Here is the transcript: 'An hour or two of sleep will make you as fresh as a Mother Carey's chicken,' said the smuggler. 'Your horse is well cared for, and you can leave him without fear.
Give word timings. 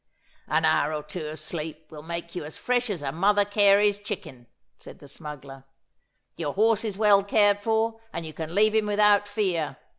'An 0.47 0.65
hour 0.65 0.91
or 0.91 1.03
two 1.03 1.27
of 1.27 1.37
sleep 1.37 1.91
will 1.91 2.01
make 2.01 2.33
you 2.35 2.43
as 2.43 2.57
fresh 2.57 2.89
as 2.89 3.03
a 3.03 3.11
Mother 3.11 3.45
Carey's 3.45 3.99
chicken,' 3.99 4.47
said 4.79 4.97
the 4.97 5.07
smuggler. 5.07 5.63
'Your 6.37 6.55
horse 6.55 6.83
is 6.83 6.97
well 6.97 7.23
cared 7.23 7.59
for, 7.61 7.93
and 8.11 8.25
you 8.25 8.33
can 8.33 8.55
leave 8.55 8.73
him 8.73 8.87
without 8.87 9.27
fear. 9.27 9.77